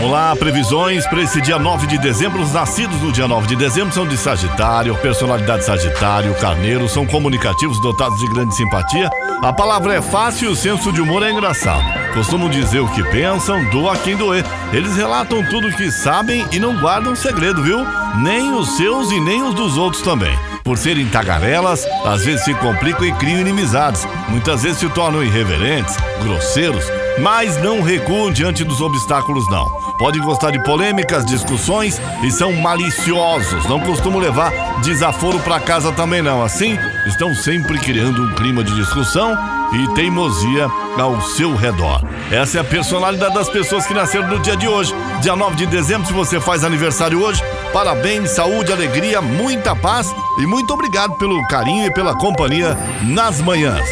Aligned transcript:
Vamos 0.00 0.14
lá, 0.14 0.34
previsões 0.34 1.06
para 1.06 1.20
esse 1.20 1.42
dia 1.42 1.58
9 1.58 1.86
de 1.86 1.98
dezembro. 1.98 2.40
Os 2.40 2.54
nascidos 2.54 2.98
no 3.02 3.12
dia 3.12 3.28
9 3.28 3.46
de 3.46 3.54
dezembro 3.54 3.92
são 3.92 4.08
de 4.08 4.16
Sagitário, 4.16 4.96
personalidade 4.96 5.62
Sagitário, 5.62 6.34
Carneiro, 6.36 6.88
são 6.88 7.06
comunicativos, 7.06 7.78
dotados 7.82 8.18
de 8.18 8.26
grande 8.28 8.56
simpatia. 8.56 9.10
A 9.42 9.52
palavra 9.52 9.92
é 9.92 10.00
fácil 10.00 10.48
e 10.48 10.52
o 10.52 10.56
senso 10.56 10.90
de 10.90 11.02
humor 11.02 11.22
é 11.22 11.30
engraçado. 11.30 11.84
Costumam 12.14 12.48
dizer 12.48 12.80
o 12.80 12.88
que 12.88 13.02
pensam, 13.10 13.62
doa 13.68 13.94
quem 13.94 14.16
doer. 14.16 14.42
Eles 14.72 14.96
relatam 14.96 15.44
tudo 15.44 15.68
o 15.68 15.76
que 15.76 15.90
sabem 15.90 16.46
e 16.50 16.58
não 16.58 16.80
guardam 16.80 17.14
segredo, 17.14 17.62
viu? 17.62 17.86
Nem 18.22 18.54
os 18.54 18.78
seus 18.78 19.10
e 19.10 19.20
nem 19.20 19.42
os 19.42 19.54
dos 19.54 19.76
outros 19.76 20.02
também. 20.02 20.34
Por 20.64 20.78
serem 20.78 21.08
tagarelas, 21.08 21.86
às 22.06 22.24
vezes 22.24 22.44
se 22.44 22.54
complicam 22.54 23.04
e 23.04 23.12
criam 23.12 23.40
inimizades. 23.40 24.08
Muitas 24.30 24.62
vezes 24.62 24.78
se 24.78 24.88
tornam 24.88 25.22
irreverentes, 25.22 25.94
grosseiros, 26.22 26.84
mas 27.18 27.62
não 27.62 27.82
recuam 27.82 28.30
diante 28.30 28.64
dos 28.64 28.80
obstáculos, 28.80 29.48
não. 29.50 29.89
Podem 30.00 30.22
gostar 30.22 30.50
de 30.50 30.58
polêmicas, 30.64 31.26
discussões 31.26 32.00
e 32.22 32.30
são 32.30 32.54
maliciosos. 32.54 33.66
Não 33.66 33.78
costumam 33.78 34.18
levar 34.18 34.50
desaforo 34.80 35.38
para 35.40 35.60
casa 35.60 35.92
também, 35.92 36.22
não. 36.22 36.42
Assim, 36.42 36.78
estão 37.04 37.34
sempre 37.34 37.78
criando 37.78 38.22
um 38.22 38.34
clima 38.34 38.64
de 38.64 38.74
discussão 38.74 39.36
e 39.74 39.94
teimosia 39.94 40.70
ao 40.98 41.20
seu 41.20 41.54
redor. 41.54 42.02
Essa 42.32 42.56
é 42.56 42.60
a 42.62 42.64
personalidade 42.64 43.34
das 43.34 43.50
pessoas 43.50 43.86
que 43.86 43.92
nasceram 43.92 44.26
no 44.26 44.38
dia 44.38 44.56
de 44.56 44.66
hoje, 44.66 44.94
dia 45.20 45.36
9 45.36 45.54
de 45.54 45.66
dezembro. 45.66 46.06
Se 46.06 46.14
você 46.14 46.40
faz 46.40 46.64
aniversário 46.64 47.22
hoje, 47.22 47.44
parabéns, 47.70 48.30
saúde, 48.30 48.72
alegria, 48.72 49.20
muita 49.20 49.76
paz 49.76 50.10
e 50.38 50.46
muito 50.46 50.72
obrigado 50.72 51.14
pelo 51.18 51.46
carinho 51.48 51.84
e 51.84 51.92
pela 51.92 52.16
companhia 52.16 52.74
nas 53.02 53.38
manhãs. 53.42 53.86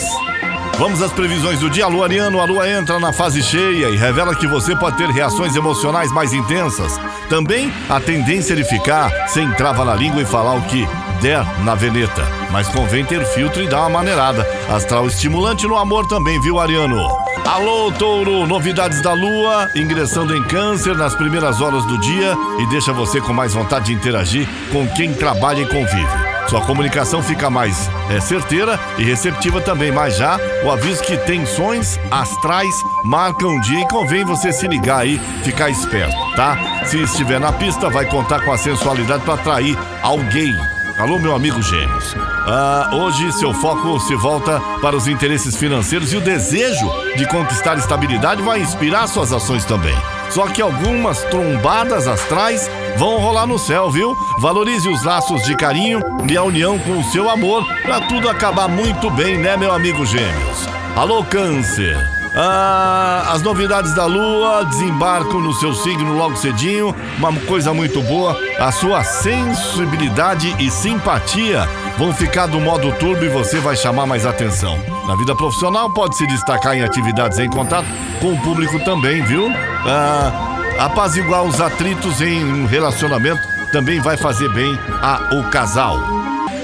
Vamos 0.79 1.03
às 1.03 1.13
previsões 1.13 1.59
do 1.59 1.69
dia. 1.69 1.87
A 1.87 1.89
lua 1.89 2.05
ariano, 2.05 2.41
a 2.41 2.45
lua 2.45 2.71
entra 2.71 3.01
na 3.01 3.13
fase 3.13 3.43
cheia 3.43 3.89
e 3.89 3.97
revela 3.97 4.35
que 4.35 4.47
você 4.47 4.77
pode 4.77 4.97
ter 4.97 5.09
reações 5.09 5.57
emocionais 5.57 6.13
mais 6.13 6.33
intensas. 6.33 7.01
Também 7.29 7.73
a 7.89 7.99
tendência 7.99 8.55
de 8.55 8.63
ficar 8.63 9.11
sem 9.29 9.51
trava 9.55 9.85
na 9.85 9.95
língua 9.95 10.23
e 10.23 10.25
falar 10.25 10.55
o 10.55 10.63
que 10.63 10.87
der 11.21 11.45
na 11.65 11.75
veneta. 11.75 12.23
Mas 12.53 12.69
convém 12.69 13.05
ter 13.05 13.25
filtro 13.27 13.61
e 13.61 13.67
dar 13.67 13.81
uma 13.81 13.89
maneirada. 13.89 14.47
Astral 14.69 15.09
estimulante 15.09 15.67
no 15.67 15.77
amor 15.77 16.07
também, 16.07 16.41
viu, 16.41 16.61
Ariano? 16.61 17.09
Alô, 17.45 17.91
touro! 17.91 18.47
Novidades 18.47 19.03
da 19.03 19.13
lua, 19.13 19.69
ingressando 19.75 20.37
em 20.37 20.43
câncer 20.45 20.97
nas 20.97 21.15
primeiras 21.15 21.61
horas 21.61 21.85
do 21.87 21.99
dia 21.99 22.37
e 22.61 22.67
deixa 22.69 22.93
você 22.93 23.21
com 23.21 23.33
mais 23.33 23.53
vontade 23.53 23.87
de 23.87 23.95
interagir 23.95 24.49
com 24.71 24.87
quem 24.91 25.13
trabalha 25.13 25.63
e 25.63 25.67
convive. 25.67 26.28
Sua 26.49 26.63
comunicação 26.63 27.23
fica 27.23 27.51
mais 27.51 27.91
é, 28.09 28.21
certeira 28.21 28.81
e 28.97 29.05
receptiva 29.05 29.61
também, 29.61 29.93
mas 29.93 30.17
já 30.17 30.39
o 30.65 30.71
aviso 30.71 31.03
que 31.03 31.17
tensões 31.19 31.99
astrais 32.11 32.75
marcam 33.05 33.51
um 33.51 33.61
dia 33.61 33.81
e 33.81 33.89
convém 33.89 34.25
você 34.25 34.51
se 34.51 34.67
ligar 34.67 35.01
aí, 35.01 35.21
ficar 35.45 35.69
esperto, 35.69 36.17
tá? 36.35 36.57
Se 36.87 37.03
estiver 37.03 37.39
na 37.39 37.53
pista, 37.53 37.91
vai 37.91 38.07
contar 38.07 38.41
com 38.41 38.51
a 38.51 38.57
sensualidade 38.57 39.25
para 39.25 39.35
atrair 39.35 39.77
alguém. 40.03 40.57
Alô, 40.99 41.19
meu 41.19 41.35
amigo 41.35 41.63
Gêmeos. 41.63 42.17
Ah, 42.17 42.91
hoje 42.95 43.31
seu 43.33 43.53
foco 43.53 44.01
se 44.01 44.17
volta 44.17 44.59
para 44.81 44.97
os 44.97 45.07
interesses 45.07 45.55
financeiros 45.55 46.13
e 46.13 46.17
o 46.17 46.21
desejo 46.21 46.91
de 47.17 47.27
conquistar 47.29 47.77
estabilidade 47.77 48.43
vai 48.43 48.61
inspirar 48.61 49.07
suas 49.07 49.33
ações 49.33 49.67
também. 49.67 49.95
Só 50.31 50.47
que 50.49 50.61
algumas 50.61 51.23
trombadas 51.25 52.07
astrais 52.07 52.71
vão 52.97 53.19
rolar 53.19 53.47
no 53.47 53.59
céu, 53.59 53.91
viu? 53.91 54.17
Valorize 54.39 54.89
os 54.89 55.03
laços 55.05 55.43
de 55.45 55.57
carinho 55.57 56.01
e 56.29 56.37
a 56.37 56.43
união 56.43 56.79
com 56.79 56.99
o 56.99 57.05
seu 57.05 57.31
amor 57.31 57.65
para 57.83 58.01
tudo 58.03 58.29
acabar 58.29 58.69
muito 58.69 59.11
bem, 59.11 59.39
né, 59.39 59.57
meu 59.57 59.73
amigo 59.73 60.05
Gêmeos? 60.05 60.69
Alô, 60.97 61.25
Câncer. 61.25 61.97
Ah, 62.35 63.31
as 63.33 63.43
novidades 63.43 63.95
da 63.95 64.05
lua 64.05 64.65
desembarcam 64.65 65.41
no 65.41 65.53
seu 65.55 65.75
signo 65.75 66.17
logo 66.17 66.37
cedinho. 66.37 66.95
Uma 67.19 67.33
coisa 67.41 67.73
muito 67.73 68.03
boa, 68.03 68.39
a 68.59 68.71
sua 68.71 69.03
sensibilidade 69.03 70.55
e 70.59 70.71
simpatia 70.71 71.69
vão 71.97 72.13
ficar 72.13 72.47
do 72.47 72.61
modo 72.61 72.93
turbo 72.93 73.25
e 73.25 73.29
você 73.29 73.59
vai 73.59 73.77
chamar 73.77 74.07
mais 74.07 74.25
atenção. 74.25 74.79
Na 75.07 75.17
vida 75.17 75.35
profissional, 75.35 75.91
pode 75.91 76.17
se 76.17 76.27
destacar 76.27 76.77
em 76.77 76.83
atividades 76.83 77.39
em 77.39 77.49
contato 77.49 77.87
com 78.21 78.33
o 78.33 78.41
público 78.41 78.79
também, 78.85 79.23
viu? 79.25 79.51
Ah, 79.91 80.85
apaziguar 80.85 81.45
os 81.45 81.61
atritos 81.63 82.21
em 82.21 82.45
um 82.45 82.67
relacionamento 82.67 83.41
também 83.73 84.01
vai 84.01 84.19
fazer 84.19 84.49
bem 84.51 84.79
ao 85.01 85.45
casal. 85.45 85.99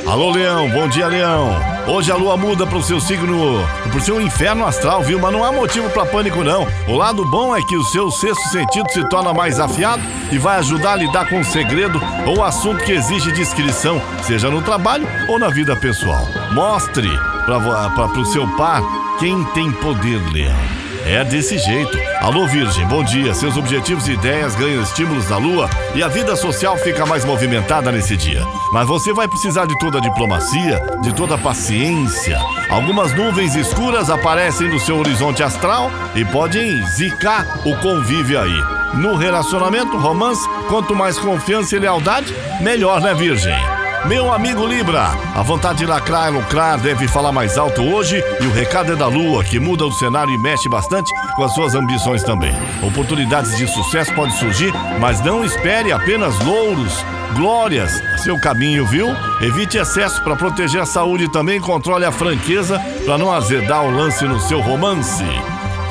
Alô, 0.07 0.31
Leão, 0.31 0.69
bom 0.69 0.87
dia, 0.87 1.07
Leão. 1.07 1.59
Hoje 1.87 2.13
a 2.13 2.17
lua 2.17 2.37
muda 2.37 2.67
pro 2.67 2.83
seu 2.83 3.01
signo, 3.01 3.67
pro 3.91 4.01
seu 4.03 4.21
inferno 4.21 4.67
astral, 4.67 5.03
viu? 5.03 5.19
Mas 5.19 5.33
não 5.33 5.43
há 5.43 5.51
motivo 5.51 5.89
para 5.89 6.05
pânico, 6.05 6.45
não. 6.45 6.67
O 6.87 6.95
lado 6.95 7.25
bom 7.31 7.57
é 7.57 7.63
que 7.63 7.77
o 7.77 7.85
seu 7.85 8.11
sexto 8.11 8.47
sentido 8.49 8.91
se 8.91 9.03
torna 9.09 9.33
mais 9.33 9.59
afiado 9.59 10.03
e 10.31 10.37
vai 10.37 10.59
ajudar 10.59 10.93
a 10.93 10.97
lidar 10.97 11.27
com 11.29 11.39
um 11.39 11.45
segredo 11.45 11.99
ou 12.27 12.45
assunto 12.45 12.85
que 12.85 12.93
exige 12.93 13.33
discrição, 13.33 14.01
seja 14.23 14.51
no 14.51 14.61
trabalho 14.61 15.09
ou 15.29 15.39
na 15.39 15.49
vida 15.49 15.75
pessoal. 15.75 16.29
Mostre 16.53 17.09
para 17.47 18.21
o 18.21 18.27
seu 18.27 18.47
par 18.57 18.83
quem 19.19 19.43
tem 19.55 19.73
poder, 19.73 20.21
Leão. 20.31 20.74
É 21.07 21.23
desse 21.23 21.59
jeito. 21.59 21.99
Alô, 22.21 22.47
Virgem, 22.47 22.87
bom 22.87 23.05
dia. 23.05 23.35
Seus 23.35 23.59
objetivos 23.59 24.09
e 24.09 24.13
ideias 24.13 24.55
ganham 24.55 24.83
estímulos 24.83 25.27
da 25.27 25.37
lua 25.37 25.69
e 25.95 26.03
a 26.03 26.09
vida 26.09 26.35
social 26.35 26.79
fica 26.79 27.05
mais 27.05 27.27
movimentada 27.27 27.93
nesse 27.93 28.17
dia. 28.17 28.43
Mas 28.73 28.89
você 28.89 29.13
vai 29.13 29.29
precisar 29.29 29.67
de 29.67 29.79
toda 29.79 29.99
a 29.99 30.01
diplomacia, 30.01 30.81
de 31.03 31.13
toda 31.13 31.35
a 31.35 31.39
paciência. 31.39 32.39
Algumas 32.71 33.15
nuvens 33.15 33.55
escuras 33.55 34.09
aparecem 34.09 34.69
no 34.69 34.81
seu 34.81 34.99
horizonte 34.99 35.43
astral 35.43 35.91
e 36.15 36.25
podem 36.25 36.83
zicar 36.87 37.61
o 37.67 37.77
convívio 37.77 38.41
aí. 38.41 38.65
No 38.95 39.15
relacionamento, 39.17 39.99
romance, 39.99 40.49
quanto 40.69 40.95
mais 40.95 41.19
confiança 41.19 41.77
e 41.77 41.81
lealdade, 41.81 42.35
melhor, 42.63 43.03
né, 43.03 43.13
Virgem? 43.13 43.74
Meu 44.07 44.31
amigo 44.31 44.67
Libra, 44.67 45.13
a 45.35 45.43
vontade 45.43 45.79
de 45.79 45.87
lacrar 45.87 46.29
e 46.29 46.37
lucrar 46.37 46.79
deve 46.79 47.09
falar 47.09 47.33
mais 47.33 47.57
alto 47.57 47.81
hoje 47.81 48.23
e 48.39 48.47
o 48.47 48.53
recado 48.53 48.93
é 48.93 48.97
da 48.97 49.07
lua, 49.07 49.43
que 49.43 49.59
muda 49.59 49.87
o 49.87 49.93
cenário 49.93 50.31
e 50.31 50.37
mexe 50.37 50.69
bastante 50.69 51.11
com 51.35 51.43
as 51.43 51.55
suas 51.55 51.75
ambições 51.75 52.23
também. 52.23 52.55
Oportunidades 52.83 53.57
de 53.57 53.67
sucesso 53.67 54.15
podem 54.15 54.37
surgir, 54.37 54.75
mas 55.01 55.25
não 55.25 55.43
espere 55.43 55.91
apenas 55.91 56.39
louros, 56.41 56.93
glórias 57.35 58.03
seu 58.23 58.39
caminho, 58.39 58.87
viu? 58.87 59.09
Evite 59.41 59.79
excesso 59.79 60.23
para 60.23 60.37
proteger 60.37 60.83
a 60.83 60.87
saúde 60.87 61.25
e 61.25 61.33
também 61.33 61.59
controle 61.59 62.05
a 62.05 62.13
franqueza 62.13 62.79
para 63.07 63.17
não 63.17 63.33
azedar 63.33 63.85
o 63.87 63.91
lance 63.91 64.27
no 64.27 64.39
seu 64.39 64.61
romance. 64.61 65.25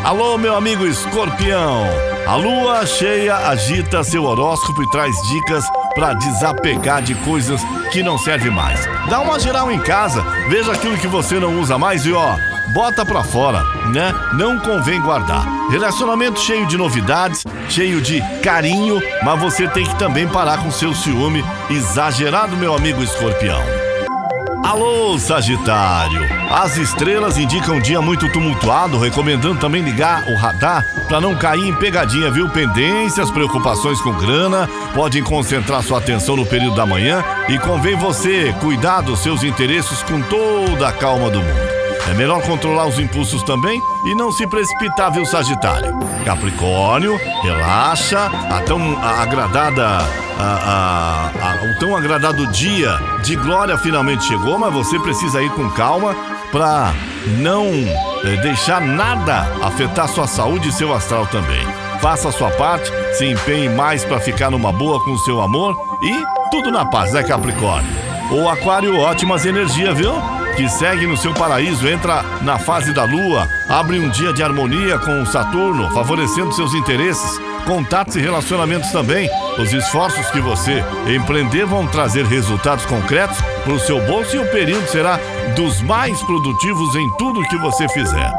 Alô, 0.03 0.37
meu 0.37 0.55
amigo 0.55 0.85
escorpião! 0.85 1.87
A 2.27 2.35
lua 2.35 2.85
cheia 2.85 3.35
agita 3.35 4.03
seu 4.03 4.23
horóscopo 4.23 4.83
e 4.83 4.89
traz 4.89 5.15
dicas 5.27 5.65
para 5.95 6.13
desapegar 6.13 7.01
de 7.01 7.15
coisas 7.15 7.61
que 7.91 8.03
não 8.03 8.17
servem 8.17 8.51
mais. 8.51 8.87
Dá 9.09 9.19
uma 9.19 9.39
geral 9.39 9.71
em 9.71 9.79
casa, 9.79 10.21
veja 10.49 10.71
aquilo 10.71 10.97
que 10.97 11.07
você 11.07 11.39
não 11.39 11.59
usa 11.59 11.77
mais 11.77 12.05
e 12.05 12.13
ó, 12.13 12.35
bota 12.73 13.05
pra 13.05 13.23
fora, 13.23 13.63
né? 13.87 14.13
Não 14.33 14.59
convém 14.59 15.01
guardar. 15.01 15.45
Relacionamento 15.69 16.39
cheio 16.39 16.65
de 16.65 16.77
novidades, 16.77 17.43
cheio 17.69 18.01
de 18.01 18.21
carinho, 18.41 19.01
mas 19.23 19.39
você 19.39 19.67
tem 19.67 19.85
que 19.85 19.95
também 19.95 20.27
parar 20.27 20.57
com 20.63 20.71
seu 20.71 20.93
ciúme 20.93 21.43
exagerado, 21.69 22.57
meu 22.57 22.75
amigo 22.75 23.03
escorpião. 23.03 23.82
Alô, 24.63 25.19
Sagitário! 25.19 26.21
As 26.49 26.77
estrelas 26.77 27.37
indicam 27.37 27.75
um 27.75 27.81
dia 27.81 28.01
muito 28.01 28.31
tumultuado, 28.31 28.97
recomendando 28.97 29.59
também 29.59 29.83
ligar 29.83 30.23
o 30.29 30.35
radar 30.35 30.85
para 31.07 31.19
não 31.19 31.35
cair 31.35 31.67
em 31.67 31.75
pegadinha, 31.75 32.31
viu? 32.31 32.49
Pendências, 32.49 33.29
preocupações 33.29 33.99
com 33.99 34.13
grana, 34.13 34.69
podem 34.95 35.21
concentrar 35.21 35.83
sua 35.83 35.99
atenção 35.99 36.37
no 36.37 36.45
período 36.45 36.77
da 36.77 36.85
manhã 36.85 37.21
e 37.49 37.59
convém 37.59 37.97
você 37.97 38.53
cuidar 38.61 39.01
dos 39.01 39.19
seus 39.19 39.43
interesses 39.43 40.01
com 40.01 40.21
toda 40.21 40.87
a 40.87 40.93
calma 40.93 41.29
do 41.29 41.39
mundo. 41.39 41.82
É 42.09 42.13
melhor 42.13 42.41
controlar 42.43 42.85
os 42.85 42.99
impulsos 42.99 43.43
também 43.43 43.81
e 44.05 44.15
não 44.15 44.31
se 44.31 44.45
precipitar, 44.47 45.11
viu, 45.11 45.25
Sagitário? 45.25 45.97
Capricórnio, 46.25 47.17
relaxa, 47.41 48.29
a 48.49 48.61
tão 48.61 48.97
agradada 49.01 49.85
a, 50.37 50.43
a, 50.43 51.49
a, 51.49 51.63
o 51.65 51.79
tão 51.79 51.95
agradado 51.95 52.45
dia 52.47 52.97
de 53.23 53.35
glória 53.35 53.77
finalmente 53.77 54.25
chegou, 54.25 54.57
mas 54.57 54.73
você 54.73 54.99
precisa 54.99 55.41
ir 55.41 55.51
com 55.51 55.69
calma 55.71 56.15
para 56.51 56.93
não 57.39 57.65
é, 58.23 58.35
deixar 58.41 58.81
nada 58.81 59.47
afetar 59.61 60.07
sua 60.07 60.27
saúde 60.27 60.69
e 60.69 60.73
seu 60.73 60.93
astral 60.93 61.25
também. 61.27 61.65
Faça 62.01 62.29
a 62.29 62.31
sua 62.33 62.51
parte, 62.51 62.91
se 63.13 63.25
empenhe 63.25 63.69
mais 63.69 64.03
para 64.03 64.19
ficar 64.19 64.51
numa 64.51 64.73
boa 64.73 65.01
com 65.03 65.11
o 65.11 65.19
seu 65.19 65.41
amor 65.41 65.75
e 66.01 66.23
tudo 66.51 66.69
na 66.69 66.85
paz, 66.85 67.13
né, 67.13 67.23
Capricórnio? 67.23 67.89
O 68.31 68.49
Aquário, 68.49 68.99
ótimas 68.99 69.45
energias, 69.45 69.97
viu? 69.97 70.13
Que 70.55 70.69
segue 70.69 71.07
no 71.07 71.17
seu 71.17 71.33
paraíso, 71.33 71.87
entra 71.87 72.23
na 72.41 72.59
fase 72.59 72.93
da 72.93 73.03
lua, 73.03 73.49
abre 73.67 73.99
um 73.99 74.09
dia 74.09 74.31
de 74.31 74.43
harmonia 74.43 74.99
com 74.99 75.21
o 75.21 75.25
Saturno, 75.25 75.91
favorecendo 75.91 76.53
seus 76.53 76.73
interesses 76.73 77.39
contatos 77.65 78.15
e 78.15 78.19
relacionamentos 78.19 78.91
também. 78.91 79.29
Os 79.57 79.73
esforços 79.73 80.29
que 80.31 80.39
você 80.39 80.83
empreender 81.07 81.65
vão 81.65 81.87
trazer 81.87 82.25
resultados 82.25 82.85
concretos 82.85 83.37
para 83.63 83.73
o 83.73 83.79
seu 83.79 83.99
bolso 84.05 84.35
e 84.35 84.39
o 84.39 84.51
período 84.51 84.87
será 84.87 85.19
dos 85.55 85.81
mais 85.81 86.21
produtivos 86.23 86.95
em 86.95 87.09
tudo 87.17 87.47
que 87.47 87.57
você 87.57 87.87
fizer. 87.89 88.31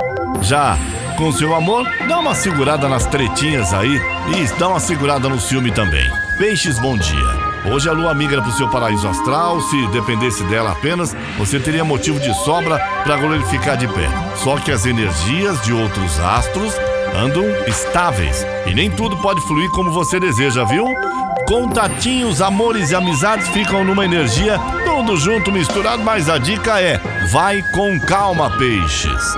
Já 0.42 0.76
com 1.16 1.32
seu 1.32 1.54
amor, 1.54 1.86
dá 2.08 2.18
uma 2.18 2.34
segurada 2.34 2.88
nas 2.88 3.06
tretinhas 3.06 3.72
aí 3.72 4.00
e 4.36 4.58
dá 4.58 4.68
uma 4.68 4.80
segurada 4.80 5.28
no 5.28 5.40
ciúme 5.40 5.70
também. 5.70 6.10
Peixes, 6.38 6.78
bom 6.78 6.96
dia. 6.98 7.43
Hoje 7.66 7.88
a 7.88 7.92
lua 7.92 8.14
migra 8.14 8.42
para 8.42 8.50
o 8.50 8.52
seu 8.52 8.68
paraíso 8.68 9.08
astral. 9.08 9.60
Se 9.62 9.86
dependesse 9.88 10.44
dela 10.44 10.72
apenas, 10.72 11.16
você 11.38 11.58
teria 11.58 11.84
motivo 11.84 12.20
de 12.20 12.32
sobra 12.44 12.78
para 13.02 13.16
glorificar 13.16 13.76
de 13.76 13.88
pé. 13.88 14.08
Só 14.36 14.56
que 14.56 14.70
as 14.70 14.84
energias 14.84 15.62
de 15.62 15.72
outros 15.72 16.20
astros 16.20 16.74
andam 17.14 17.44
estáveis 17.66 18.46
e 18.66 18.74
nem 18.74 18.90
tudo 18.90 19.16
pode 19.16 19.40
fluir 19.42 19.70
como 19.70 19.90
você 19.90 20.20
deseja, 20.20 20.64
viu? 20.64 20.86
Contatinhos, 21.46 22.42
amores 22.42 22.90
e 22.90 22.94
amizades 22.94 23.48
ficam 23.48 23.84
numa 23.84 24.04
energia 24.04 24.58
tudo 24.84 25.16
junto, 25.16 25.50
misturado, 25.50 26.02
mas 26.02 26.28
a 26.28 26.38
dica 26.38 26.80
é: 26.80 26.98
vai 27.30 27.62
com 27.72 27.98
calma, 28.00 28.50
peixes. 28.58 29.34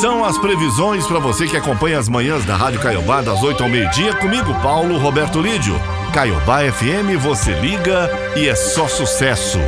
São 0.00 0.24
as 0.24 0.36
previsões 0.36 1.06
para 1.06 1.18
você 1.18 1.46
que 1.46 1.56
acompanha 1.56 1.98
as 1.98 2.08
manhãs 2.08 2.44
da 2.44 2.56
Rádio 2.56 2.80
Caiobá 2.80 3.22
das 3.22 3.42
8 3.42 3.62
ao 3.62 3.68
meio-dia 3.68 4.14
comigo, 4.14 4.54
Paulo 4.62 4.98
Roberto 4.98 5.40
Lídio. 5.40 5.80
Caiobá 6.12 6.60
FM, 6.60 7.18
você 7.20 7.52
liga 7.52 8.10
e 8.36 8.48
é 8.48 8.54
só 8.54 8.88
sucesso. 8.88 9.58